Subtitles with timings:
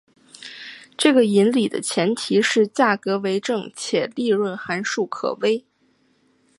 [0.97, 5.63] 这个引理的前提是价格为正且利润函数可微。